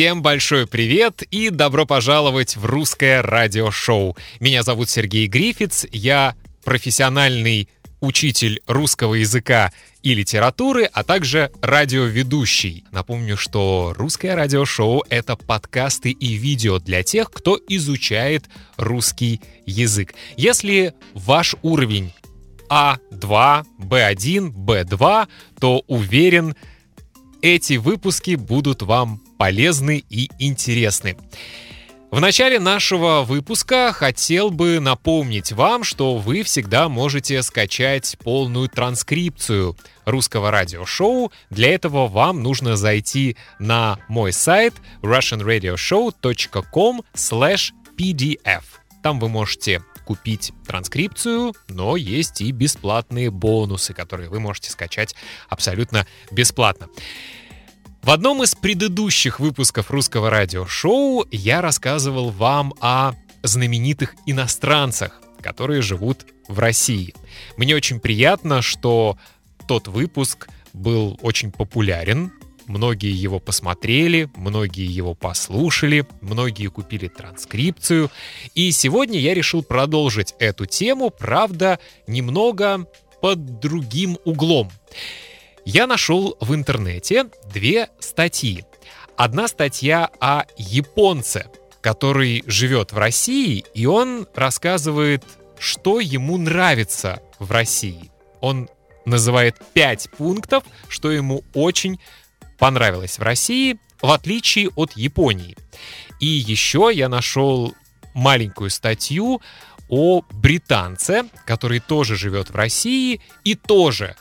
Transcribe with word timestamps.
Всем 0.00 0.22
большой 0.22 0.66
привет 0.66 1.20
и 1.24 1.50
добро 1.50 1.84
пожаловать 1.84 2.56
в 2.56 2.64
русское 2.64 3.20
радиошоу. 3.20 4.16
Меня 4.40 4.62
зовут 4.62 4.88
Сергей 4.88 5.26
Грифиц, 5.26 5.84
я 5.92 6.36
профессиональный 6.64 7.68
учитель 8.00 8.62
русского 8.66 9.16
языка 9.16 9.74
и 10.02 10.14
литературы, 10.14 10.88
а 10.90 11.04
также 11.04 11.52
радиоведущий. 11.60 12.84
Напомню, 12.92 13.36
что 13.36 13.92
русское 13.94 14.34
радиошоу— 14.34 15.04
это 15.10 15.36
подкасты 15.36 16.12
и 16.12 16.32
видео 16.32 16.78
для 16.78 17.02
тех, 17.02 17.30
кто 17.30 17.60
изучает 17.68 18.46
русский 18.78 19.42
язык. 19.66 20.14
Если 20.38 20.94
ваш 21.12 21.56
уровень 21.60 22.14
А2, 22.70 23.66
Б1, 23.78 24.50
Б2, 24.50 25.28
то 25.60 25.84
уверен, 25.88 26.54
эти 27.42 27.74
выпуски 27.74 28.34
будут 28.34 28.82
вам 28.82 29.20
полезны 29.38 30.02
и 30.08 30.30
интересны. 30.38 31.16
В 32.10 32.18
начале 32.18 32.58
нашего 32.58 33.22
выпуска 33.22 33.92
хотел 33.92 34.50
бы 34.50 34.80
напомнить 34.80 35.52
вам, 35.52 35.84
что 35.84 36.16
вы 36.16 36.42
всегда 36.42 36.88
можете 36.88 37.40
скачать 37.44 38.16
полную 38.24 38.68
транскрипцию 38.68 39.76
русского 40.06 40.50
радиошоу. 40.50 41.30
Для 41.50 41.72
этого 41.72 42.08
вам 42.08 42.42
нужно 42.42 42.76
зайти 42.76 43.36
на 43.60 44.00
мой 44.08 44.32
сайт 44.32 44.74
russianradioshow.com 45.02 47.02
pdf. 47.96 48.64
Там 49.04 49.20
вы 49.20 49.28
можете 49.28 49.80
купить 50.10 50.52
транскрипцию, 50.66 51.54
но 51.68 51.96
есть 51.96 52.40
и 52.40 52.50
бесплатные 52.50 53.30
бонусы, 53.30 53.94
которые 53.94 54.28
вы 54.28 54.40
можете 54.40 54.68
скачать 54.68 55.14
абсолютно 55.48 56.04
бесплатно. 56.32 56.88
В 58.02 58.10
одном 58.10 58.42
из 58.42 58.56
предыдущих 58.56 59.38
выпусков 59.38 59.88
русского 59.92 60.28
радиошоу 60.28 61.28
я 61.30 61.60
рассказывал 61.60 62.30
вам 62.30 62.74
о 62.80 63.12
знаменитых 63.44 64.16
иностранцах, 64.26 65.20
которые 65.40 65.80
живут 65.80 66.26
в 66.48 66.58
России. 66.58 67.14
Мне 67.56 67.76
очень 67.76 68.00
приятно, 68.00 68.62
что 68.62 69.16
тот 69.68 69.86
выпуск 69.86 70.48
был 70.72 71.20
очень 71.22 71.52
популярен. 71.52 72.32
Многие 72.70 73.12
его 73.12 73.40
посмотрели, 73.40 74.30
многие 74.36 74.86
его 74.86 75.14
послушали, 75.14 76.06
многие 76.20 76.68
купили 76.68 77.08
транскрипцию. 77.08 78.10
И 78.54 78.70
сегодня 78.70 79.18
я 79.18 79.34
решил 79.34 79.64
продолжить 79.64 80.36
эту 80.38 80.66
тему, 80.66 81.10
правда, 81.10 81.80
немного 82.06 82.86
под 83.20 83.58
другим 83.58 84.18
углом 84.24 84.70
я 85.64 85.86
нашел 85.86 86.36
в 86.40 86.54
интернете 86.54 87.26
две 87.52 87.90
статьи. 87.98 88.64
Одна 89.16 89.46
статья 89.46 90.08
о 90.18 90.44
японце, 90.56 91.46
который 91.80 92.42
живет 92.46 92.92
в 92.92 92.98
России, 92.98 93.64
и 93.74 93.86
он 93.86 94.26
рассказывает, 94.34 95.22
что 95.58 96.00
ему 96.00 96.38
нравится 96.38 97.20
в 97.38 97.50
России. 97.50 98.10
Он 98.40 98.68
называет 99.04 99.56
пять 99.74 100.08
пунктов, 100.16 100.64
что 100.88 101.10
ему 101.10 101.44
очень 101.52 102.00
понравилось 102.60 103.18
в 103.18 103.22
России, 103.22 103.78
в 104.00 104.10
отличие 104.10 104.68
от 104.76 104.92
Японии. 104.92 105.56
И 106.20 106.26
еще 106.26 106.90
я 106.94 107.08
нашел 107.08 107.74
маленькую 108.14 108.70
статью 108.70 109.40
о 109.88 110.22
британце, 110.30 111.24
который 111.46 111.80
тоже 111.80 112.16
живет 112.16 112.50
в 112.50 112.54
России 112.54 113.20
и 113.42 113.54
тоже 113.56 114.14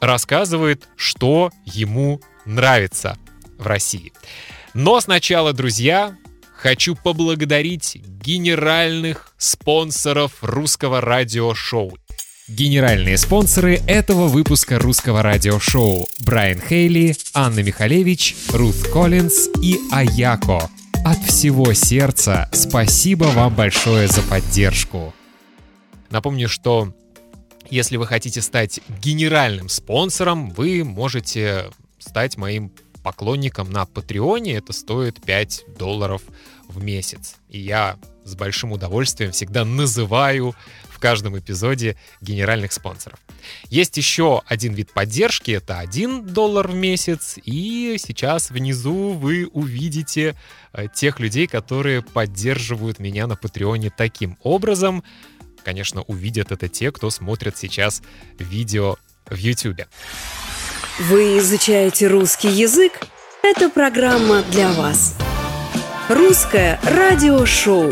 рассказывает, 0.00 0.88
что 0.96 1.50
ему 1.64 2.20
нравится 2.46 3.16
в 3.58 3.66
России. 3.66 4.12
Но 4.72 5.00
сначала, 5.00 5.52
друзья, 5.52 6.16
хочу 6.56 6.96
поблагодарить 6.96 7.96
генеральных 7.96 9.34
спонсоров 9.36 10.42
русского 10.42 11.00
радиошоу. 11.00 11.96
Генеральные 12.46 13.16
спонсоры 13.16 13.80
этого 13.86 14.28
выпуска 14.28 14.78
русского 14.78 15.22
радиошоу 15.22 16.06
Брайан 16.18 16.60
Хейли, 16.60 17.16
Анна 17.32 17.60
Михалевич, 17.60 18.36
Рут 18.52 18.76
Коллинз 18.92 19.48
и 19.62 19.80
Аяко. 19.90 20.68
От 21.06 21.24
всего 21.24 21.72
сердца 21.72 22.50
спасибо 22.52 23.24
вам 23.24 23.54
большое 23.54 24.08
за 24.08 24.20
поддержку. 24.20 25.14
Напомню, 26.10 26.50
что 26.50 26.94
если 27.70 27.96
вы 27.96 28.06
хотите 28.06 28.42
стать 28.42 28.80
генеральным 29.02 29.70
спонсором, 29.70 30.50
вы 30.50 30.84
можете 30.84 31.70
стать 31.98 32.36
моим 32.36 32.70
поклонником 33.02 33.70
на 33.70 33.86
Патреоне. 33.86 34.56
Это 34.56 34.74
стоит 34.74 35.18
5 35.22 35.64
долларов 35.78 36.20
в 36.68 36.84
месяц. 36.84 37.36
И 37.48 37.58
я 37.58 37.96
с 38.24 38.34
большим 38.34 38.72
удовольствием 38.72 39.32
всегда 39.32 39.64
называю 39.64 40.54
каждом 41.04 41.38
эпизоде 41.38 41.98
генеральных 42.22 42.72
спонсоров. 42.72 43.18
Есть 43.68 43.98
еще 43.98 44.40
один 44.46 44.72
вид 44.72 44.90
поддержки, 44.94 45.50
это 45.50 45.78
1 45.78 46.28
доллар 46.28 46.68
в 46.68 46.74
месяц, 46.74 47.36
и 47.44 47.96
сейчас 47.98 48.48
внизу 48.48 49.10
вы 49.12 49.46
увидите 49.52 50.34
э, 50.72 50.86
тех 50.94 51.20
людей, 51.20 51.46
которые 51.46 52.00
поддерживают 52.00 53.00
меня 53.00 53.26
на 53.26 53.36
Патреоне 53.36 53.92
таким 53.94 54.38
образом 54.42 55.04
конечно, 55.62 56.02
увидят 56.02 56.52
это 56.52 56.68
те, 56.68 56.92
кто 56.92 57.08
смотрит 57.08 57.56
сейчас 57.56 58.02
видео 58.38 58.96
в 59.26 59.34
YouTube. 59.34 59.80
Вы 60.98 61.38
изучаете 61.38 62.06
русский 62.06 62.48
язык? 62.48 63.00
Это 63.42 63.70
программа 63.70 64.42
для 64.52 64.70
вас. 64.72 65.16
Русское 66.10 66.78
радиошоу. 66.82 67.90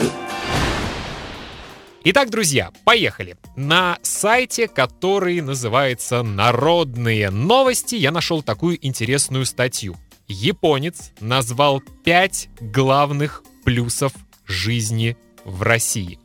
Итак, 2.05 2.31
друзья, 2.31 2.73
поехали. 2.85 3.37
На 3.55 3.97
сайте, 4.03 4.67
который 4.67 5.41
называется 5.41 6.25
«Народные 6.25 7.31
новости», 7.31 7.95
я 7.95 8.11
нашел 8.11 8.43
такую 8.43 8.85
интересную 8.85 9.47
статью. 9.47 9.97
Японец 10.27 11.13
назвал 11.21 11.81
пять 12.03 12.49
главных 12.61 13.45
плюсов 13.65 14.13
жизни 14.49 15.17
в 15.45 15.63
России. 15.63 16.19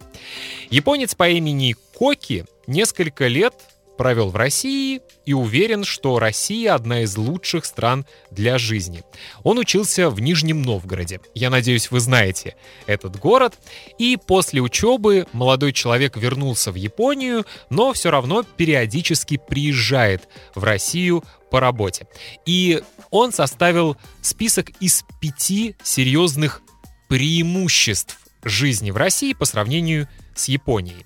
Японец 0.71 1.13
по 1.13 1.29
имени 1.29 1.75
Коки 1.93 2.45
несколько 2.65 3.27
лет 3.27 3.53
провел 3.97 4.29
в 4.29 4.35
России 4.35 5.01
и 5.25 5.33
уверен, 5.33 5.83
что 5.83 6.19
Россия 6.19 6.73
одна 6.73 7.01
из 7.01 7.17
лучших 7.17 7.65
стран 7.65 8.05
для 8.31 8.57
жизни. 8.57 9.03
Он 9.43 9.57
учился 9.57 10.09
в 10.09 10.19
Нижнем 10.19 10.61
Новгороде. 10.61 11.19
Я 11.33 11.49
надеюсь, 11.49 11.91
вы 11.91 11.99
знаете 11.99 12.55
этот 12.85 13.17
город. 13.19 13.59
И 13.97 14.17
после 14.17 14.61
учебы 14.61 15.25
молодой 15.33 15.73
человек 15.73 16.15
вернулся 16.17 16.71
в 16.71 16.75
Японию, 16.75 17.45
но 17.69 17.93
все 17.93 18.11
равно 18.11 18.43
периодически 18.43 19.37
приезжает 19.37 20.27
в 20.55 20.63
Россию 20.63 21.23
по 21.49 21.59
работе. 21.59 22.07
И 22.45 22.81
он 23.09 23.31
составил 23.31 23.97
список 24.21 24.69
из 24.79 25.03
пяти 25.19 25.75
серьезных 25.83 26.61
преимуществ 27.07 28.19
жизни 28.43 28.91
в 28.91 28.97
России 28.97 29.33
по 29.33 29.45
сравнению 29.45 30.07
с 30.35 30.47
Японией. 30.47 31.05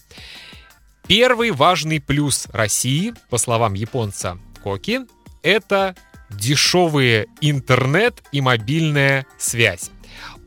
Первый 1.12 1.52
важный 1.52 2.00
плюс 2.00 2.48
России, 2.54 3.14
по 3.30 3.38
словам 3.38 3.74
японца 3.74 4.38
Коки, 4.64 5.02
это 5.44 5.94
дешевый 6.30 7.26
интернет 7.42 8.24
и 8.32 8.40
мобильная 8.40 9.26
связь. 9.38 9.92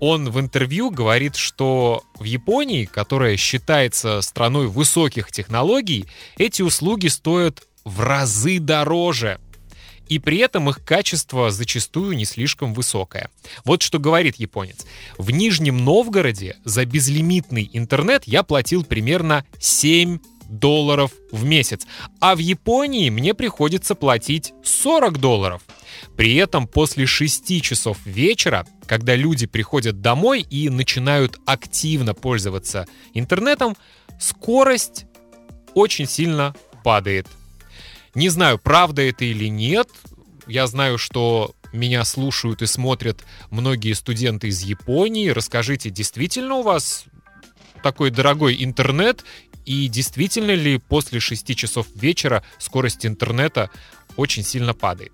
Он 0.00 0.30
в 0.30 0.40
интервью 0.40 0.88
говорит, 0.88 1.36
что 1.36 2.02
в 2.18 2.24
Японии, 2.24 2.86
которая 2.86 3.36
считается 3.36 4.22
страной 4.22 4.66
высоких 4.66 5.30
технологий, 5.30 6.06
эти 6.38 6.62
услуги 6.62 7.08
стоят 7.08 7.66
в 7.84 8.00
разы 8.00 8.58
дороже, 8.58 9.40
и 10.08 10.18
при 10.18 10.38
этом 10.38 10.70
их 10.70 10.82
качество 10.82 11.50
зачастую 11.50 12.16
не 12.16 12.24
слишком 12.24 12.72
высокое. 12.72 13.28
Вот 13.66 13.82
что 13.82 13.98
говорит 13.98 14.36
японец. 14.36 14.86
В 15.18 15.30
Нижнем 15.30 15.84
Новгороде 15.84 16.56
за 16.64 16.86
безлимитный 16.86 17.68
интернет 17.74 18.24
я 18.24 18.42
платил 18.42 18.82
примерно 18.82 19.44
7 19.58 20.20
долларов 20.48 21.12
в 21.30 21.44
месяц, 21.44 21.86
а 22.20 22.34
в 22.34 22.38
Японии 22.38 23.10
мне 23.10 23.34
приходится 23.34 23.94
платить 23.94 24.52
40 24.62 25.18
долларов. 25.18 25.62
При 26.16 26.34
этом 26.36 26.66
после 26.66 27.06
6 27.06 27.62
часов 27.62 27.98
вечера, 28.04 28.66
когда 28.86 29.14
люди 29.14 29.46
приходят 29.46 30.00
домой 30.00 30.42
и 30.42 30.68
начинают 30.68 31.38
активно 31.46 32.14
пользоваться 32.14 32.86
интернетом, 33.14 33.76
скорость 34.18 35.06
очень 35.74 36.06
сильно 36.06 36.54
падает. 36.82 37.26
Не 38.14 38.28
знаю, 38.28 38.58
правда 38.58 39.02
это 39.02 39.24
или 39.24 39.48
нет. 39.48 39.88
Я 40.46 40.66
знаю, 40.66 40.98
что 40.98 41.54
меня 41.72 42.04
слушают 42.04 42.62
и 42.62 42.66
смотрят 42.66 43.24
многие 43.50 43.92
студенты 43.94 44.48
из 44.48 44.62
Японии. 44.62 45.28
Расскажите, 45.30 45.90
действительно 45.90 46.56
у 46.56 46.62
вас 46.62 47.06
такой 47.82 48.10
дорогой 48.10 48.62
интернет? 48.62 49.24
И 49.64 49.88
действительно 49.88 50.52
ли 50.52 50.78
после 50.78 51.20
6 51.20 51.56
часов 51.56 51.86
вечера 51.94 52.42
скорость 52.58 53.06
интернета 53.06 53.70
очень 54.16 54.42
сильно 54.42 54.74
падает? 54.74 55.12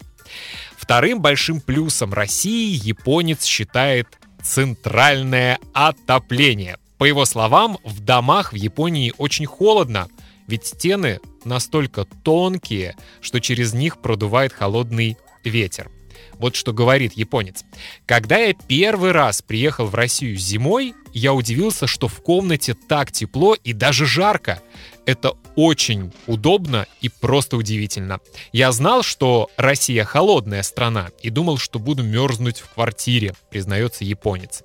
Вторым 0.76 1.20
большим 1.20 1.61
плюсом 1.61 2.12
России 2.12 2.79
японец 2.87 3.44
считает 3.44 4.06
центральное 4.43 5.58
отопление. 5.73 6.79
По 6.99 7.05
его 7.05 7.25
словам, 7.25 7.79
в 7.85 8.00
домах 8.00 8.52
в 8.52 8.56
Японии 8.56 9.14
очень 9.19 9.47
холодно, 9.47 10.08
ведь 10.47 10.67
стены 10.67 11.20
настолько 11.44 12.05
тонкие, 12.05 12.97
что 13.20 13.41
через 13.41 13.73
них 13.73 14.00
продувает 14.00 14.52
холодный 14.52 15.17
ветер. 15.44 15.91
Вот 16.40 16.56
что 16.56 16.72
говорит 16.72 17.12
японец. 17.12 17.64
Когда 18.06 18.38
я 18.38 18.54
первый 18.54 19.12
раз 19.12 19.42
приехал 19.42 19.84
в 19.84 19.94
Россию 19.94 20.37
зимой, 20.37 20.94
я 21.12 21.34
удивился, 21.34 21.87
что 21.87 22.08
в 22.08 22.22
комнате 22.22 22.75
так 22.88 23.12
тепло 23.12 23.54
и 23.54 23.75
даже 23.75 24.06
жарко. 24.06 24.62
Это 25.04 25.34
очень 25.54 26.12
удобно 26.26 26.87
и 27.02 27.10
просто 27.10 27.58
удивительно. 27.58 28.20
Я 28.52 28.72
знал, 28.72 29.02
что 29.02 29.50
Россия 29.58 30.04
холодная 30.04 30.62
страна 30.62 31.10
и 31.22 31.28
думал, 31.28 31.58
что 31.58 31.78
буду 31.78 32.02
мерзнуть 32.02 32.60
в 32.60 32.72
квартире, 32.72 33.34
признается 33.50 34.04
японец. 34.04 34.62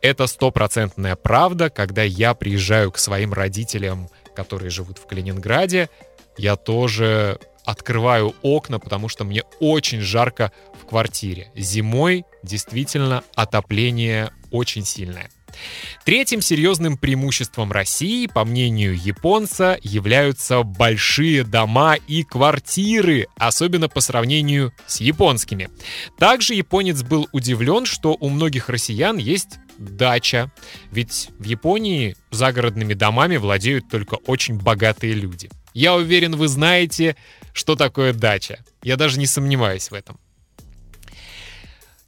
Это 0.00 0.26
стопроцентная 0.26 1.14
правда, 1.14 1.70
когда 1.70 2.02
я 2.02 2.34
приезжаю 2.34 2.90
к 2.90 2.98
своим 2.98 3.32
родителям, 3.32 4.08
которые 4.34 4.70
живут 4.70 4.98
в 4.98 5.06
Калининграде, 5.06 5.88
я 6.36 6.56
тоже 6.56 7.38
открываю 7.64 8.34
окна, 8.42 8.78
потому 8.78 9.08
что 9.08 9.24
мне 9.24 9.42
очень 9.60 10.00
жарко 10.00 10.52
в 10.80 10.86
квартире. 10.86 11.50
Зимой 11.54 12.24
действительно 12.42 13.22
отопление 13.34 14.30
очень 14.50 14.84
сильное. 14.84 15.30
Третьим 16.04 16.40
серьезным 16.40 16.96
преимуществом 16.96 17.72
России, 17.72 18.26
по 18.26 18.44
мнению 18.44 18.96
японца, 18.98 19.78
являются 19.82 20.62
большие 20.62 21.44
дома 21.44 21.94
и 21.94 22.22
квартиры, 22.22 23.26
особенно 23.36 23.88
по 23.88 24.00
сравнению 24.00 24.72
с 24.86 25.00
японскими. 25.00 25.68
Также 26.18 26.54
японец 26.54 27.02
был 27.02 27.28
удивлен, 27.32 27.86
что 27.86 28.16
у 28.18 28.28
многих 28.28 28.68
россиян 28.68 29.16
есть 29.16 29.58
дача, 29.78 30.52
ведь 30.90 31.30
в 31.38 31.44
Японии 31.44 32.16
загородными 32.30 32.94
домами 32.94 33.36
владеют 33.36 33.88
только 33.90 34.14
очень 34.26 34.58
богатые 34.58 35.14
люди. 35.14 35.50
Я 35.74 35.94
уверен, 35.94 36.36
вы 36.36 36.48
знаете, 36.48 37.16
что 37.52 37.76
такое 37.76 38.12
дача. 38.12 38.64
Я 38.82 38.96
даже 38.96 39.18
не 39.18 39.26
сомневаюсь 39.26 39.90
в 39.90 39.94
этом. 39.94 40.18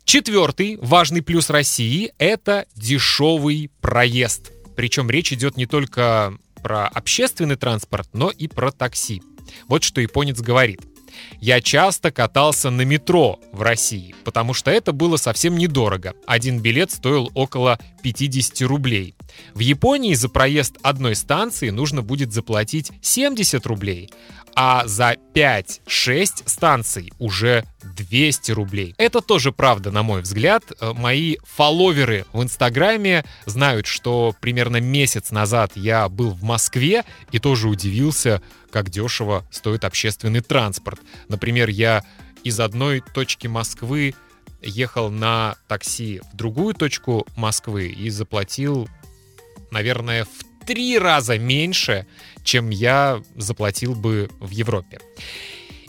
Четвертый 0.05 0.77
важный 0.81 1.23
плюс 1.23 1.49
России— 1.49 2.13
это 2.19 2.67
дешевый 2.75 3.71
проезд. 3.81 4.53
Причем 4.77 5.09
речь 5.11 5.33
идет 5.33 5.57
не 5.57 5.67
только 5.67 6.37
про 6.63 6.87
общественный 6.89 7.57
транспорт, 7.57 8.09
но 8.13 8.31
и 8.31 8.49
про 8.49 8.71
такси. 8.71 9.23
Вот 9.67 9.83
что 9.83 10.01
японец 10.01 10.41
говорит. 10.41 10.81
Я 11.41 11.61
часто 11.61 12.11
катался 12.11 12.71
на 12.71 12.83
метро 12.83 13.41
в 13.53 13.63
России, 13.63 14.15
потому 14.25 14.55
что 14.55 14.71
это 14.71 14.93
было 14.93 15.17
совсем 15.17 15.57
недорого. 15.57 16.15
Один 16.27 16.61
билет 16.61 16.91
стоил 16.91 17.31
около 17.35 17.79
50 18.03 18.63
рублей. 18.69 19.15
В 19.55 19.61
Японии 19.61 20.15
за 20.15 20.29
проезд 20.29 20.77
одной 20.83 21.15
станции 21.17 21.71
нужно 21.71 22.03
будет 22.03 22.33
заплатить 22.33 22.93
70 23.03 23.67
рублей, 23.67 24.11
а 24.55 24.87
за 24.87 25.17
5-6 25.35 26.43
станций 26.47 27.13
уже 27.19 27.65
200 27.83 28.53
рублей. 28.53 28.95
Это 28.99 29.21
тоже 29.21 29.53
правда, 29.53 29.91
на 29.91 30.03
мой 30.03 30.23
взгляд. 30.23 30.65
Э, 30.81 30.93
мои 30.93 31.37
фолловеры 31.45 32.25
в 32.33 32.43
Инстаграме 32.43 33.25
знают, 33.47 33.87
что 33.87 34.35
примерно 34.41 34.79
месяц 34.79 35.31
назад 35.31 35.73
я 35.75 36.09
был 36.09 36.31
в 36.31 36.43
Москве 36.43 37.05
и 37.33 37.39
тоже 37.39 37.69
удивился, 37.69 38.41
как 38.75 38.91
дешево 38.91 39.47
стоит 39.53 39.85
общественный 39.85 40.41
транспорт. 40.41 40.99
Например, 41.29 41.69
я 41.69 42.03
из 42.43 42.59
одной 42.59 43.05
точки 43.15 43.47
Москвы 43.47 44.17
ехал 44.61 45.13
на 45.13 45.55
такси 45.69 46.21
в 46.33 46.37
другую 46.37 46.75
точку 46.75 47.25
Москвы 47.37 47.87
и 47.87 48.11
заплатил, 48.11 48.89
наверное, 49.71 50.25
в 50.25 50.67
три 50.67 50.99
раза 50.99 51.39
меньше, 51.39 52.09
чем 52.43 52.71
я 52.71 53.23
заплатил 53.37 53.95
бы 53.95 54.29
в 54.41 54.51
Европе. 54.51 54.99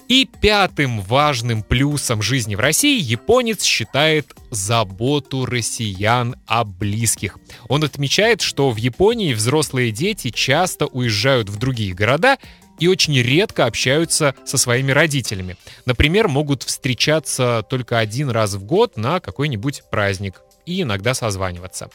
И 0.07 0.29
пятым 0.39 1.01
важным 1.01 1.63
плюсом 1.63 2.21
жизни 2.21 2.53
в 2.53 2.59
России 2.59 3.01
японец 3.01 3.63
считает 3.63 4.35
заботу 4.51 5.47
россиян 5.47 6.35
о 6.45 6.63
близких. 6.63 7.39
Он 7.67 7.83
отмечает, 7.83 8.41
что 8.41 8.69
в 8.69 8.77
Японии 8.77 9.33
взрослые 9.33 9.91
дети 9.91 10.29
часто 10.29 10.85
уезжают 10.85 11.49
в 11.49 11.57
другие 11.57 11.95
города 11.95 12.37
и 12.79 12.87
очень 12.87 13.17
редко 13.21 13.65
общаются 13.65 14.35
со 14.45 14.57
своими 14.57 14.91
родителями. 14.91 15.57
Например, 15.85 16.27
могут 16.27 16.63
встречаться 16.63 17.65
только 17.69 17.99
один 17.99 18.29
раз 18.29 18.53
в 18.53 18.63
год 18.63 18.97
на 18.97 19.19
какой-нибудь 19.19 19.83
праздник 19.89 20.41
и 20.65 20.81
иногда 20.81 21.13
созваниваться. 21.13 21.89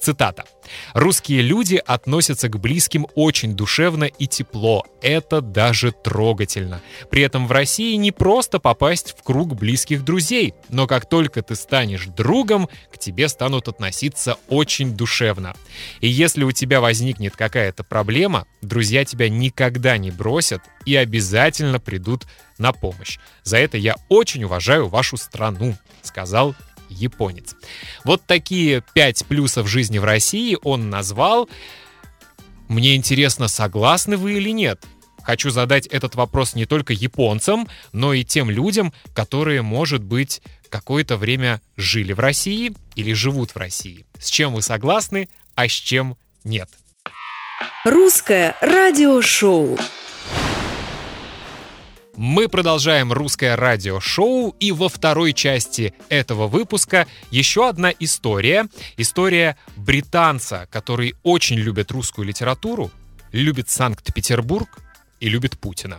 Цитата. 0.00 0.44
«Русские 0.92 1.42
люди 1.42 1.80
относятся 1.84 2.48
к 2.48 2.58
близким 2.58 3.06
очень 3.14 3.54
душевно 3.54 4.04
и 4.04 4.26
тепло. 4.26 4.84
Это 5.02 5.40
даже 5.40 5.92
трогательно. 5.92 6.80
При 7.10 7.22
этом 7.22 7.46
в 7.46 7.52
России 7.52 7.94
не 7.96 8.12
просто 8.12 8.58
попасть 8.58 9.14
в 9.18 9.22
круг 9.22 9.54
близких 9.54 10.04
друзей, 10.04 10.54
но 10.68 10.86
как 10.86 11.08
только 11.08 11.42
ты 11.42 11.54
станешь 11.54 12.06
другом, 12.06 12.68
к 12.92 12.98
тебе 12.98 13.28
станут 13.28 13.68
относиться 13.68 14.36
очень 14.48 14.94
душевно. 14.94 15.54
И 16.00 16.08
если 16.08 16.44
у 16.44 16.52
тебя 16.52 16.80
возникнет 16.80 17.36
какая-то 17.36 17.84
проблема, 17.84 18.46
друзья 18.62 19.04
тебя 19.04 19.28
никогда 19.28 19.96
не 19.96 20.10
бросят 20.10 20.62
и 20.84 20.96
обязательно 20.96 21.80
придут 21.80 22.26
на 22.58 22.72
помощь. 22.72 23.18
За 23.42 23.58
это 23.58 23.76
я 23.76 23.96
очень 24.08 24.44
уважаю 24.44 24.88
вашу 24.88 25.16
страну»,— 25.16 25.76
сказал 26.02 26.54
японец. 26.88 27.54
Вот 28.04 28.22
такие 28.26 28.82
пять 28.94 29.24
плюсов 29.26 29.68
жизни 29.68 29.98
в 29.98 30.04
России 30.04 30.56
он 30.62 30.90
назвал. 30.90 31.48
Мне 32.68 32.96
интересно, 32.96 33.48
согласны 33.48 34.16
вы 34.16 34.34
или 34.34 34.50
нет? 34.50 34.84
Хочу 35.22 35.50
задать 35.50 35.86
этот 35.86 36.14
вопрос 36.16 36.54
не 36.54 36.66
только 36.66 36.92
японцам, 36.92 37.66
но 37.92 38.12
и 38.12 38.24
тем 38.24 38.50
людям, 38.50 38.92
которые, 39.14 39.62
может 39.62 40.02
быть, 40.02 40.42
какое-то 40.68 41.16
время 41.16 41.62
жили 41.76 42.12
в 42.12 42.20
России 42.20 42.74
или 42.94 43.12
живут 43.14 43.52
в 43.52 43.56
России. 43.56 44.06
С 44.18 44.28
чем 44.28 44.54
вы 44.54 44.60
согласны, 44.60 45.28
а 45.54 45.66
с 45.66 45.72
чем 45.72 46.16
нет? 46.44 46.68
Русское 47.84 48.56
радиошоу. 48.60 49.78
Мы 52.16 52.48
продолжаем 52.48 53.12
русское 53.12 53.56
радиошоу, 53.56 54.54
и 54.60 54.70
во 54.70 54.88
второй 54.88 55.32
части 55.32 55.94
этого 56.08 56.46
выпуска 56.46 57.08
еще 57.32 57.68
одна 57.68 57.92
история. 57.98 58.68
История 58.96 59.56
британца, 59.76 60.68
который 60.70 61.16
очень 61.24 61.56
любит 61.56 61.90
русскую 61.90 62.26
литературу, 62.26 62.92
любит 63.32 63.68
Санкт-Петербург 63.68 64.68
и 65.18 65.28
любит 65.28 65.58
Путина. 65.58 65.98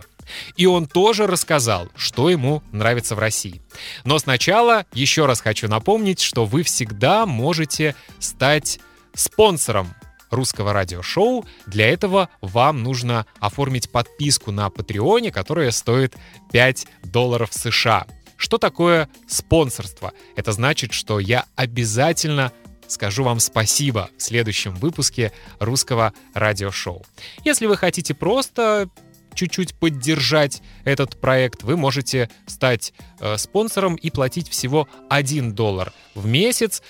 И 0.56 0.64
он 0.64 0.86
тоже 0.86 1.26
рассказал, 1.26 1.88
что 1.94 2.30
ему 2.30 2.62
нравится 2.72 3.14
в 3.14 3.18
России. 3.18 3.60
Но 4.04 4.18
сначала 4.18 4.86
еще 4.94 5.26
раз 5.26 5.42
хочу 5.42 5.68
напомнить, 5.68 6.20
что 6.20 6.46
вы 6.46 6.62
всегда 6.62 7.26
можете 7.26 7.94
стать 8.20 8.80
спонсором 9.14 9.94
русского 10.36 10.72
радиошоу. 10.72 11.44
Для 11.66 11.88
этого 11.88 12.28
вам 12.40 12.82
нужно 12.82 13.26
оформить 13.40 13.90
подписку 13.90 14.52
на 14.52 14.70
Патреоне, 14.70 15.32
которая 15.32 15.72
стоит 15.72 16.14
5 16.52 16.86
долларов 17.02 17.52
США. 17.52 18.06
Что 18.36 18.58
такое 18.58 19.08
спонсорство? 19.26 20.12
Это 20.36 20.52
значит, 20.52 20.92
что 20.92 21.18
я 21.18 21.46
обязательно 21.56 22.52
скажу 22.86 23.24
вам 23.24 23.40
спасибо 23.40 24.10
в 24.16 24.22
следующем 24.22 24.74
выпуске 24.74 25.32
русского 25.58 26.12
радиошоу. 26.34 27.04
Если 27.44 27.66
вы 27.66 27.76
хотите 27.76 28.14
просто 28.14 28.88
чуть-чуть 29.34 29.74
поддержать 29.74 30.62
этот 30.84 31.20
проект, 31.20 31.62
вы 31.62 31.76
можете 31.76 32.30
стать 32.46 32.92
э, 33.20 33.36
спонсором 33.36 33.94
и 33.96 34.10
платить 34.10 34.48
всего 34.48 34.88
1 35.10 35.52
доллар 35.54 35.92
в 36.14 36.26
месяц. 36.26 36.82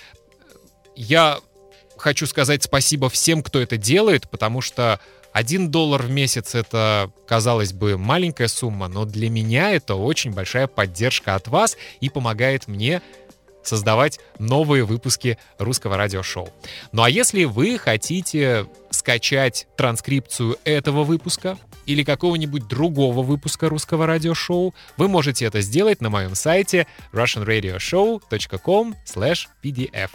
Я 0.95 1.39
хочу 1.97 2.25
сказать 2.25 2.63
спасибо 2.63 3.09
всем, 3.09 3.43
кто 3.43 3.59
это 3.59 3.77
делает, 3.77 4.29
потому 4.29 4.61
что 4.61 4.99
один 5.33 5.69
доллар 5.69 6.01
в 6.01 6.09
месяц 6.09 6.55
это, 6.55 7.11
казалось 7.27 7.73
бы, 7.73 7.97
маленькая 7.97 8.47
сумма, 8.47 8.87
но 8.87 9.05
для 9.05 9.29
меня 9.29 9.71
это 9.71 9.95
очень 9.95 10.31
большая 10.31 10.67
поддержка 10.67 11.35
от 11.35 11.47
вас 11.47 11.77
и 11.99 12.09
помогает 12.09 12.67
мне 12.67 13.01
создавать 13.67 14.19
новые 14.39 14.83
выпуски 14.83 15.37
русского 15.59 15.95
радиошоу. 15.97 16.49
Ну 16.91 17.03
а 17.03 17.09
если 17.09 17.43
вы 17.43 17.77
хотите 17.77 18.65
скачать 18.89 19.67
транскрипцию 19.77 20.57
этого 20.63 21.03
выпуска 21.03 21.59
или 21.85 22.03
какого-нибудь 22.03 22.67
другого 22.67 23.21
выпуска 23.21 23.69
русского 23.69 24.07
радиошоу, 24.07 24.73
вы 24.95 25.07
можете 25.07 25.45
это 25.45 25.61
сделать 25.61 26.01
на 26.01 26.09
моем 26.09 26.33
сайте 26.33 26.87
russianradioshow.com/pdf. 27.13 30.09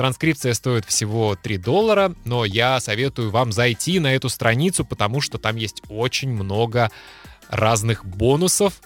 Транскрипция 0.00 0.54
стоит 0.54 0.86
всего 0.86 1.36
3 1.36 1.58
доллара, 1.58 2.14
но 2.24 2.46
я 2.46 2.80
советую 2.80 3.30
вам 3.30 3.52
зайти 3.52 3.98
на 3.98 4.14
эту 4.14 4.30
страницу, 4.30 4.82
потому 4.82 5.20
что 5.20 5.36
там 5.36 5.56
есть 5.56 5.82
очень 5.90 6.30
много 6.30 6.90
разных 7.50 8.06
бонусов, 8.06 8.80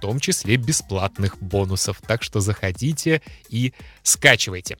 том 0.00 0.18
числе 0.18 0.56
бесплатных 0.56 1.36
бонусов. 1.42 2.00
Так 2.06 2.22
что 2.22 2.40
заходите 2.40 3.20
и 3.50 3.74
скачивайте. 4.02 4.78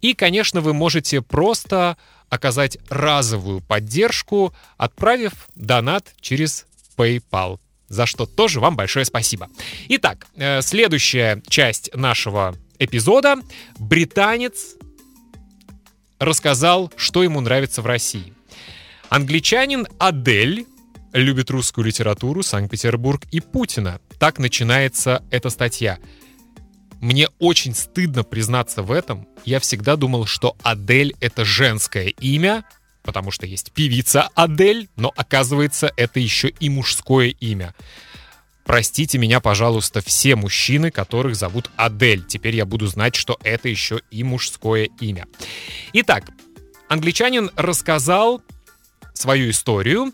И, 0.00 0.14
конечно, 0.14 0.60
вы 0.60 0.74
можете 0.74 1.22
просто 1.22 1.96
оказать 2.28 2.78
разовую 2.88 3.62
поддержку, 3.62 4.54
отправив 4.76 5.32
донат 5.56 6.14
через 6.20 6.66
PayPal 6.96 7.58
за 7.88 8.06
что 8.06 8.26
тоже 8.26 8.60
вам 8.60 8.76
большое 8.76 9.04
спасибо. 9.04 9.48
Итак, 9.88 10.28
э, 10.36 10.62
следующая 10.62 11.42
часть 11.48 11.92
нашего 11.92 12.54
эпизода. 12.78 13.34
Британец 13.80 14.76
рассказал, 16.20 16.92
что 16.96 17.24
ему 17.24 17.40
нравится 17.40 17.82
в 17.82 17.86
России. 17.86 18.32
Англичанин 19.08 19.88
Адель 19.98 20.66
любит 21.12 21.50
русскую 21.50 21.84
литературу, 21.84 22.42
Санкт-Петербург 22.44 23.22
и 23.32 23.40
Путина. 23.40 24.00
Так 24.18 24.38
начинается 24.38 25.24
эта 25.30 25.50
статья. 25.50 25.98
Мне 27.00 27.28
очень 27.38 27.74
стыдно 27.74 28.22
признаться 28.22 28.82
в 28.82 28.92
этом. 28.92 29.26
Я 29.44 29.58
всегда 29.58 29.96
думал, 29.96 30.26
что 30.26 30.56
Адель— 30.62 31.16
это 31.20 31.44
женское 31.44 32.08
имя, 32.08 32.64
потому 33.02 33.30
что 33.30 33.46
есть 33.46 33.72
певица 33.72 34.28
Адель, 34.34 34.88
но 34.96 35.10
оказывается, 35.16 35.90
это 35.96 36.20
еще 36.20 36.48
и 36.48 36.68
мужское 36.68 37.28
имя. 37.28 37.74
Простите 38.70 39.18
меня, 39.18 39.40
пожалуйста, 39.40 40.00
все 40.00 40.36
мужчины, 40.36 40.92
которых 40.92 41.34
зовут 41.34 41.72
Адель. 41.74 42.24
Теперь 42.24 42.54
я 42.54 42.64
буду 42.64 42.86
знать, 42.86 43.16
что 43.16 43.36
это 43.42 43.68
еще 43.68 44.00
и 44.12 44.22
мужское 44.22 44.88
имя. 45.00 45.26
Итак, 45.92 46.30
англичанин 46.88 47.50
рассказал 47.56 48.40
свою 49.12 49.50
историю. 49.50 50.12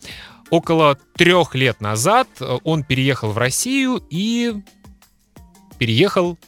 Около 0.49 0.99
трех 1.19 1.55
лет 1.55 1.83
назад 1.83 2.29
он 2.65 2.83
переехал 2.83 3.31
в 3.33 3.37
Россию 3.37 4.03
и 4.09 4.55
переехал 5.77 6.39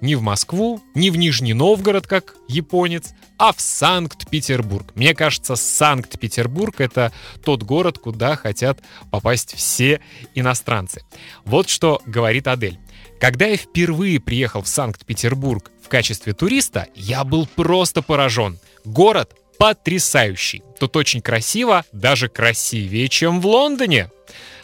не 0.00 0.14
в 0.14 0.22
Москву, 0.22 0.80
не 0.94 1.10
в 1.10 1.16
Нижний 1.16 1.54
Новгород, 1.54 2.06
как 2.06 2.34
японец, 2.48 3.12
а 3.38 3.52
в 3.52 3.60
Санкт-Петербург. 3.60 4.92
Мне 4.94 5.14
кажется, 5.14 5.56
Санкт-Петербург— 5.56 6.74
это 6.80 7.12
тот 7.44 7.62
город, 7.62 7.98
куда 7.98 8.36
хотят 8.36 8.78
попасть 9.10 9.54
все 9.54 10.00
иностранцы. 10.34 11.02
Вот 11.44 11.68
что 11.68 12.02
говорит 12.06 12.48
Адель. 12.48 12.78
Когда 13.20 13.46
я 13.46 13.56
впервые 13.56 14.18
приехал 14.20 14.62
в 14.62 14.68
Санкт-Петербург 14.68 15.70
в 15.82 15.88
качестве 15.88 16.32
туриста, 16.32 16.88
я 16.94 17.24
был 17.24 17.46
просто 17.46 18.02
поражен. 18.02 18.58
Город 18.84 19.36
потрясающий. 19.58 20.62
Тут 20.78 20.96
очень 20.96 21.20
красиво, 21.20 21.84
даже 21.92 22.30
красивее, 22.30 23.08
чем 23.10 23.42
в 23.42 23.46
Лондоне, 23.46 24.10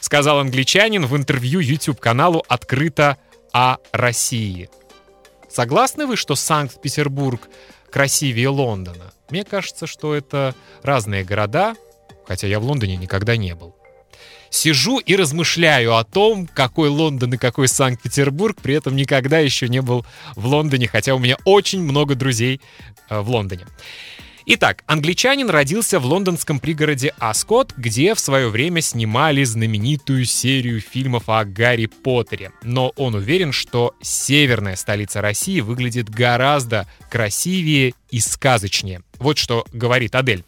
сказал 0.00 0.38
англичанин 0.38 1.05
в 1.05 1.14
интервью 1.14 1.61
YouTube-каналу 1.61 2.43
«Открыто 2.49 3.19
о 3.52 3.76
России». 3.93 4.71
Согласны 5.56 6.04
вы, 6.04 6.16
что 6.16 6.34
Санкт-Петербург 6.34 7.48
красивее 7.90 8.50
Лондона. 8.50 9.14
Мне 9.30 9.42
кажется, 9.42 9.86
что 9.86 10.14
это 10.14 10.54
разные 10.82 11.25
города, 11.25 11.75
хотя 12.26 12.46
я 12.46 12.60
в 12.60 12.64
Лондоне 12.64 12.96
никогда 12.96 13.38
не 13.38 13.54
был. 13.54 13.75
Сижу 14.50 14.98
и 14.98 15.16
размышляю 15.16 15.96
о 15.96 16.04
том, 16.04 16.46
какой 16.46 16.90
Лондон 16.90 17.32
и 17.32 17.38
какой 17.38 17.68
Санкт-Петербург, 17.68 18.58
при 18.62 18.75
этом 18.75 18.96
никогда 18.96 19.38
еще 19.38 19.66
не 19.70 19.80
был 19.80 20.04
в 20.34 20.44
Лондоне, 20.44 20.88
хотя 20.88 21.14
у 21.14 21.18
меня 21.18 21.38
очень 21.46 21.80
много 21.80 22.14
друзей 22.14 22.60
э, 23.08 23.18
в 23.20 23.30
Лондоне. 23.30 23.64
Итак, 24.49 24.85
англичанин 24.87 25.50
родился 25.50 25.99
в 25.99 26.07
лондонском 26.07 26.61
пригороде 26.61 27.12
Аскот, 27.19 27.75
где 27.76 28.15
в 28.15 28.21
свое 28.21 28.49
время 28.49 28.81
снимали 28.81 29.43
знаменитую 29.43 30.25
серию 30.25 30.81
фильмов 30.81 31.25
о 31.29 31.45
Гарри 31.45 31.87
Поттере. 31.87 32.53
Но 32.62 32.93
он 32.95 33.17
уверен, 33.17 33.50
что 33.50 33.97
северная 34.00 34.76
столица 34.76 35.21
России 35.21 35.59
выглядит 35.59 36.09
гораздо 36.09 36.87
красивее 37.11 37.95
и 38.12 38.21
сказочнее. 38.21 39.03
Вот 39.19 39.37
что 39.37 39.67
говорит 39.73 40.15
Адель. 40.15 40.45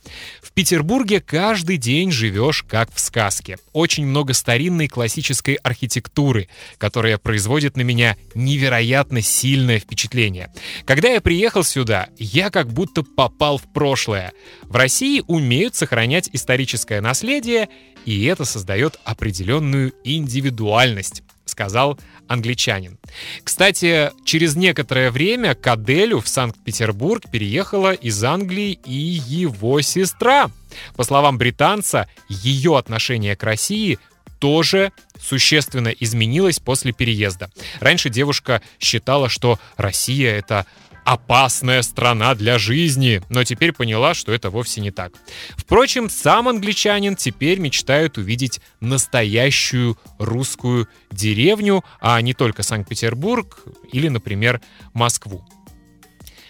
Петербурге 0.59 1.21
каждый 1.21 1.77
день 1.77 2.11
живешь 2.11 2.65
как 2.65 2.93
в 2.93 2.99
сказке. 2.99 3.59
Очень 3.73 4.09
много 4.09 4.35
старинной 4.35 4.89
классической 4.89 5.55
архитектуры, 5.55 6.49
которая 6.79 7.17
производит 7.17 7.77
на 7.77 7.83
меня 7.83 8.17
невероятно 8.35 9.23
сильное 9.23 9.79
впечатление. 9.79 10.53
Когда 10.85 11.11
я 11.11 11.21
приехал 11.21 11.63
сюда, 11.63 12.09
я 12.19 12.51
как 12.51 12.73
будто 12.73 13.05
попал 13.05 13.59
в 13.59 13.73
прошлое. 13.73 14.33
В 14.63 14.75
России 14.75 15.23
умеют 15.29 15.77
сохранять 15.77 16.29
историческое 16.33 17.01
наследие, 17.01 17.69
и 18.05 18.25
это 18.25 18.45
создает 18.45 18.99
определенную 19.05 19.93
индивидуальность 20.03 21.23
сказал 21.49 21.99
англичанин. 22.27 22.99
Кстати, 23.43 24.13
через 24.25 24.57
некоторое 24.57 25.11
время 25.11 25.55
к 25.55 25.67
Аделю 25.67 26.21
в 26.21 26.29
Санкт-Петербург 26.29 27.25
переехала 27.31 27.93
из 27.93 28.23
Англии 28.23 28.79
и 28.85 28.93
его 28.93 29.81
сестра. 29.81 30.51
По 30.97 31.05
словам 31.05 31.39
британца, 31.39 32.09
ее 32.29 32.77
отношение 32.77 33.37
к 33.37 33.43
России 33.43 33.99
тоже 34.39 34.93
существенно 35.21 35.89
изменилось 35.89 36.61
после 36.61 36.93
переезда. 36.93 37.51
Раньше 37.81 38.09
девушка 38.09 38.63
считала, 38.79 39.29
что 39.29 39.59
Россия— 39.77 40.35
это 40.39 40.67
опасная 41.09 41.81
страна 41.81 42.35
для 42.35 42.59
жизни, 42.59 43.23
но 43.31 43.43
теперь 43.43 43.73
поняла, 43.73 44.13
что 44.13 44.31
это 44.31 44.51
вовсе 44.51 44.83
не 44.83 44.91
так. 44.91 45.13
Впрочем, 45.57 46.11
сам 46.11 46.49
англичанин 46.49 47.17
теперь 47.17 47.59
мечтает 47.61 48.19
увидеть 48.19 48.61
настоящую 48.81 49.97
русскую 50.19 50.87
деревню, 51.11 51.83
а 51.99 52.21
не 52.21 52.35
только 52.35 52.63
Санкт-Петербург 52.63 53.65
или, 53.91 54.09
например, 54.09 54.61
Москву. 54.93 55.49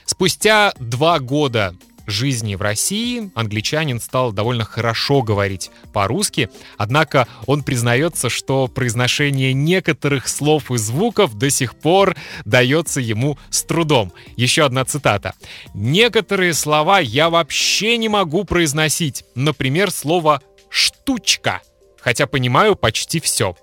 Спустя 0.05 0.73
два 0.81 1.21
года 1.21 1.77
жизни 2.11 2.55
в 2.55 2.63
России 2.63 3.31
англичанин 3.35 4.01
стал 4.01 4.33
довольно 4.33 4.65
хорошо 4.65 5.23
говорить 5.23 5.71
по-русски, 5.93 6.51
однако 6.77 7.27
он 7.47 7.63
признается, 7.63 8.29
что 8.29 8.69
произношение 8.69 9.53
некоторых 9.53 10.29
слов 10.29 10.71
и 10.71 10.79
звуков 10.79 11.37
до 11.37 11.51
сих 11.51 11.75
пор 11.75 12.17
дается 12.45 13.01
ему 13.01 13.39
с 13.51 13.63
трудом. 13.63 14.13
Еще 14.37 14.65
одна 14.65 14.85
цитата. 14.85 15.35
«Некоторые 15.75 16.55
слова 16.55 16.99
я 17.01 17.31
вообще 17.31 17.97
не 17.97 18.09
могу 18.09 18.45
произносить. 18.45 19.25
Например, 19.35 19.91
слово 19.91 20.41
«штучка», 20.71 21.61
хотя 22.01 22.27
понимаю 22.27 22.77
почти 22.77 23.21
все. 23.21 23.57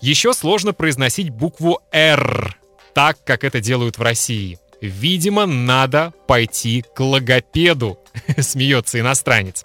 Еще 0.00 0.32
сложно 0.32 0.72
произносить 0.72 1.30
букву 1.30 1.80
«Р», 1.92 2.56
так, 2.94 3.22
как 3.24 3.44
это 3.44 3.60
делают 3.60 3.98
в 3.98 4.02
России. 4.02 4.58
Видимо, 4.80 5.46
надо 5.46 6.12
пойти 6.26 6.84
к 6.94 7.00
логопеду, 7.00 7.98
смеется 8.38 9.00
иностранец. 9.00 9.64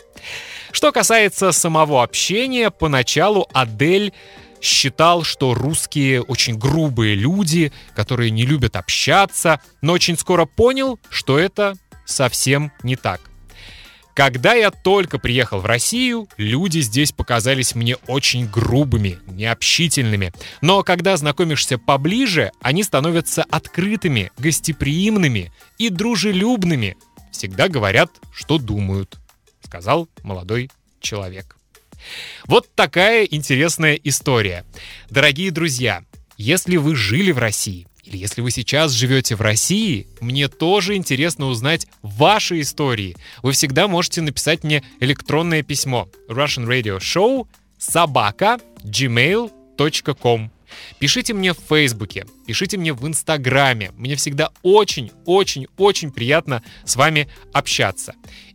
Что 0.71 0.91
касается 0.91 1.51
самого 1.51 2.03
общения, 2.03 2.71
поначалу 2.71 3.47
Адель 3.53 4.13
считал, 4.61 5.23
что 5.23 5.53
русские 5.53 6.21
очень 6.21 6.57
грубые 6.57 7.15
люди, 7.15 7.71
которые 7.95 8.31
не 8.31 8.45
любят 8.45 8.75
общаться, 8.75 9.59
но 9.81 9.93
очень 9.93 10.17
скоро 10.17 10.45
понял, 10.45 10.99
что 11.09 11.37
это 11.37 11.75
совсем 12.05 12.71
не 12.81 12.95
так. 12.95 13.21
Когда 14.13 14.53
я 14.53 14.69
только 14.69 15.17
приехал 15.17 15.59
в 15.59 15.65
Россию, 15.65 16.27
люди 16.37 16.79
здесь 16.79 17.11
показались 17.11 17.73
мне 17.73 17.95
очень 18.07 18.47
грубыми, 18.47 19.19
необщительными. 19.27 20.31
Но 20.61 20.83
когда 20.83 21.17
знакомишься 21.17 21.79
поближе, 21.79 22.51
они 22.61 22.83
становятся 22.83 23.43
открытыми, 23.43 24.31
гостеприимными 24.37 25.51
и 25.79 25.89
дружелюбными. 25.89 26.95
Всегда 27.31 27.67
говорят, 27.67 28.11
что 28.31 28.59
думают, 28.59 29.17
сказал 29.63 30.07
молодой 30.21 30.69
человек. 30.99 31.57
Вот 32.45 32.69
такая 32.75 33.23
интересная 33.23 33.95
история. 33.95 34.63
Дорогие 35.09 35.49
друзья, 35.49 36.03
если 36.37 36.77
вы 36.77 36.95
жили 36.95 37.31
в 37.31 37.39
России, 37.39 37.87
или 38.13 38.21
если 38.21 38.41
вы 38.41 38.51
сейчас 38.51 38.91
живете 38.91 39.35
в 39.35 39.41
России, 39.41 40.07
мне 40.21 40.47
тоже 40.47 40.95
интересно 40.95 41.47
узнать 41.47 41.87
ваши 42.01 42.61
истории. 42.61 43.15
Вы 43.41 43.53
всегда 43.53 43.87
можете 43.87 44.21
написать 44.21 44.63
мне 44.63 44.83
электронное 44.99 45.63
письмо 45.63 46.07
Russian 46.29 46.67
Radio 46.67 46.99
Show 46.99 47.47
собака 47.77 48.59
gmail.com. 48.83 50.51
Пишите 50.99 51.33
мне 51.33 51.53
в 51.53 51.59
Фейсбуке, 51.69 52.25
пишите 52.47 52.77
мне 52.77 52.93
в 52.93 53.07
Инстаграме. 53.07 53.91
Мне 53.95 54.15
всегда 54.15 54.49
очень-очень-очень 54.63 56.11
приятно 56.11 56.63
с 56.83 56.95
вами 56.95 57.27
общаться. 57.51 58.13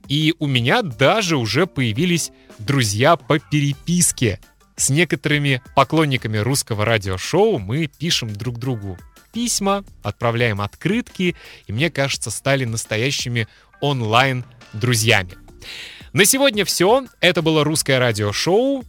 И 0.09 0.35
у 0.39 0.47
меня 0.47 0.83
даже 0.83 1.37
уже 1.37 1.67
появились 1.67 2.31
друзья 2.59 3.17
по 3.17 3.39
переписке. 3.39 4.41
С 4.77 4.91
некоторыми 4.91 5.61
поклонниками 5.75 6.39
русского 6.39 6.85
радиошоу 6.85 7.59
мы 7.59 7.89
пишем 7.89 8.33
друг 8.33 8.59
другу 8.59 8.97
письма, 9.33 9.85
отправляем 10.03 10.61
открытки, 10.61 11.37
и 11.67 11.73
мне 11.73 11.91
кажется, 11.91 12.31
стали 12.31 12.65
настоящими 12.65 13.49
онлайн-друзьями. 13.81 15.37
На 16.13 16.25
сегодня 16.25 16.65
все. 16.65 17.07
Это 17.21 17.43
было 17.43 17.65
русское 17.65 17.99
радиошоу. 17.99 18.85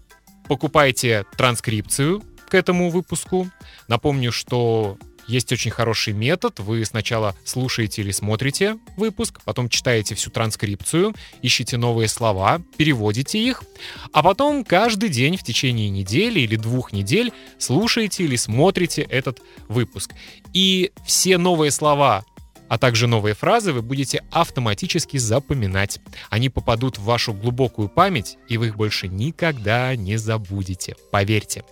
Покупайте 0.48 1.25
транскрипцию, 1.38 2.24
к 2.48 2.55
этому 2.55 2.89
выпуску. 2.89 3.50
Напомню, 3.88 4.31
что 4.31 4.98
есть 5.30 5.52
очень 5.52 5.72
хороший 5.72 6.14
метод. 6.14 6.60
Вы 6.60 6.84
сначала 6.84 7.36
слушаете 7.44 8.02
или 8.02 8.12
смотрите 8.12 8.78
выпуск, 8.98 9.42
потом 9.46 9.70
читаете 9.70 10.16
всю 10.16 10.32
транскрипцию, 10.32 11.14
ищете 11.42 11.78
новые 11.78 12.08
слова, 12.08 12.62
переводите 12.78 13.40
их, 13.40 13.64
а 14.12 14.24
потом 14.24 14.64
каждый 14.64 15.10
день 15.10 15.38
в 15.38 15.44
течение 15.44 15.90
недели 15.90 16.40
или 16.40 16.56
двух 16.56 16.92
недель 16.92 17.32
слушаете 17.60 18.24
или 18.24 18.36
смотрите 18.36 19.04
этот 19.04 19.40
выпуск. 19.68 20.12
И 20.54 20.92
все 21.06 21.38
новые 21.38 21.72
слова 21.72 22.26
а 22.70 22.78
также 22.78 23.08
новые 23.08 23.34
фразы 23.34 23.74
вы 23.74 23.82
будете 23.82 24.24
автоматически 24.32 25.18
запоминать. 25.18 26.00
Они 26.30 26.50
попадут 26.50 27.00
в 27.00 27.04
вашу 27.04 27.34
глубокую 27.34 27.90
память, 27.90 28.38
и 28.48 28.58
вы 28.58 28.68
их 28.68 28.78
больше 28.78 29.08
никогда 29.08 29.96
не 29.96 30.18
забудете. 30.18 30.96
Поверьте. 31.12 31.64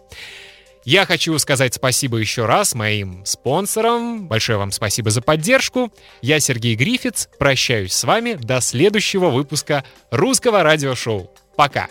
Я 0.88 1.06
хочу 1.06 1.38
сказать 1.38 1.74
спасибо 1.74 2.16
еще 2.16 2.46
раз 2.46 2.74
моим 2.74 3.26
спонсорам. 3.26 4.30
Большое 4.30 4.58
вам 4.58 4.72
спасибо 4.72 5.10
за 5.10 5.22
поддержку. 5.22 5.92
Я 6.22 6.40
Сергей 6.40 6.76
Грифиц. 6.76 7.28
Прощаюсь 7.38 7.92
с 7.92 8.06
вами 8.06 8.36
до 8.36 8.62
следующего 8.62 9.30
выпуска 9.30 9.84
русского 10.12 10.64
радиошоу. 10.64 11.30
Пока! 11.58 11.90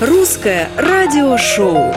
Русское 0.00 0.68
радиошоу. 0.76 1.94